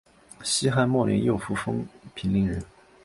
[0.41, 2.63] 西汉末年右扶风平陵人。